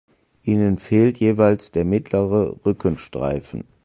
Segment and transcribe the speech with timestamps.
[0.41, 3.65] Ihnen fehlt jeweils der mittlere Rückenstreifen.